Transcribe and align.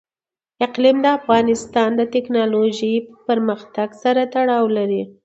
اقلیم 0.65 0.97
د 1.03 1.07
افغانستان 1.19 1.89
د 1.99 2.01
تکنالوژۍ 2.15 2.95
پرمختګ 3.27 3.89
سره 4.03 4.21
تړاو 4.33 4.65
لري. 4.77 5.01